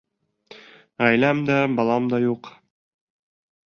Ғаиләм 1.03 1.43
дә, 1.49 1.59
балам 1.81 2.09
да 2.15 2.21
юҡ. 2.27 2.51